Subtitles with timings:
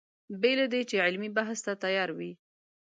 [0.41, 2.31] بې له دې چې علمي بحث ته تیار وي.